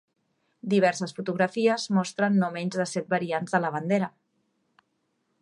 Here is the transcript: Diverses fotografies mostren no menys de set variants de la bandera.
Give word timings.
Diverses 0.73 1.13
fotografies 1.17 1.85
mostren 1.97 2.41
no 2.45 2.49
menys 2.57 2.81
de 2.83 2.87
set 2.95 3.15
variants 3.15 3.55
de 3.57 3.61
la 3.67 3.73
bandera. 3.77 4.13